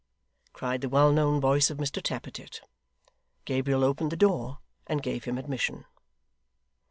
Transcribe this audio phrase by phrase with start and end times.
[0.51, 2.61] cried the well known voice of Mr Tappertit.
[3.45, 5.85] Gabriel opened the door, and gave him admission.